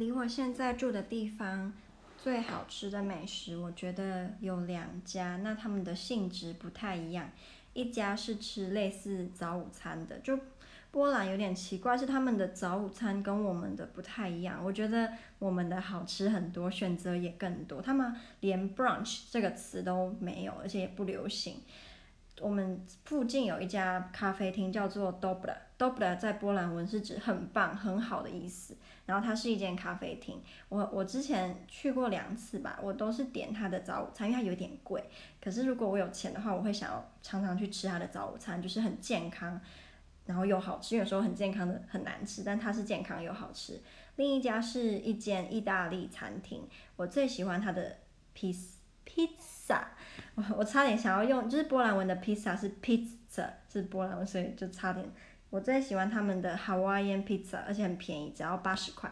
[0.00, 1.70] 离我现在住的地方
[2.16, 7.30] 最好吃的美食，我觉得有两家，那他们的性质不太一样。
[7.74, 10.38] 一家是吃类似早午餐的，就
[10.90, 14.64] 波兰有点奇怪，是他们的早午餐跟我们的不太一样。
[14.64, 17.82] 我觉得我们的好吃很多，选择也更多。
[17.82, 21.56] 他们连 brunch 这个词都没有，而且也不流行。
[22.40, 28.76] 我们附近有一家咖啡厅叫做 Dobre，Dobre 在波兰文是指很棒、很好的意思。
[29.06, 35.02] 然后它是一间咖啡厅，我我之前去过两次吧，我都是点它的早午餐，因为它有点贵。
[35.42, 39.60] 可是如果我有钱的话，我会想要常常去吃它的早午餐，就是很健康，
[40.26, 40.96] 然后又好吃。
[40.96, 43.80] 有时候很健康的很难吃，但它是健康又好吃。
[44.14, 47.96] 另一家是一间意大利餐厅，我最喜欢它的
[48.32, 48.54] 披
[49.02, 49.79] 披萨。
[50.56, 55.04] 我差点想要用，就是波兰文的披萨是 pizza，是波兰文，所以就差点。
[55.50, 59.10] 我最喜欢他们的 Hawaiian pizza，而且很便宜，只要八十块。